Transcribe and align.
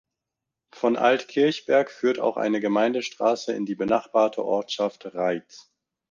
Von 0.73 0.97
Alt-Kirchberg 0.97 1.91
führt 1.91 2.17
auch 2.17 2.35
eine 2.35 2.59
Gemeindestraße 2.59 3.53
in 3.53 3.67
die 3.67 3.75
benachbarte 3.75 4.43
Ortschaft 4.43 5.05
Reith. 5.13 5.69